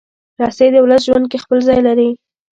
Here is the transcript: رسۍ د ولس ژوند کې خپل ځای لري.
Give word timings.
رسۍ 0.41 0.67
د 0.71 0.75
ولس 0.85 1.01
ژوند 1.07 1.25
کې 1.31 1.37
خپل 1.43 1.57
ځای 1.67 1.79
لري. 1.87 2.09